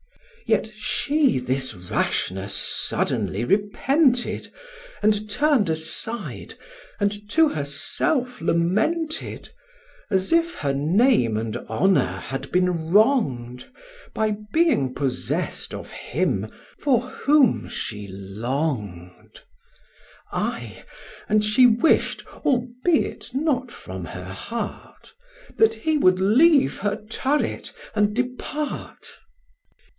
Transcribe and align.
Yet 0.47 0.67
she 0.73 1.37
this 1.37 1.73
rashness 1.75 2.55
suddenly 2.55 3.45
repented, 3.45 4.51
And 5.01 5.29
turn'd 5.29 5.69
aside, 5.69 6.55
and 6.99 7.29
to 7.29 7.49
herself 7.49 8.41
lamented, 8.41 9.49
As 10.09 10.33
if 10.33 10.55
her 10.55 10.73
name 10.73 11.37
and 11.37 11.55
honour 11.55 12.17
had 12.27 12.51
been 12.51 12.91
wrong'd, 12.91 13.69
By 14.13 14.37
being 14.51 14.93
possess'd 14.95 15.73
of 15.75 15.91
him 15.91 16.51
for 16.79 16.99
whom 17.01 17.69
she 17.69 18.07
long'd; 18.11 19.41
Ay, 20.33 20.83
and 21.29 21.45
she 21.45 21.67
wish'd, 21.67 22.23
albeit 22.43 23.33
not 23.35 23.71
from 23.71 24.05
her 24.05 24.25
heart, 24.33 25.13
That 25.57 25.75
he 25.75 25.97
would 25.97 26.19
leave 26.19 26.79
her 26.79 27.01
turret 27.09 27.71
and 27.95 28.15
depart. 28.15 29.19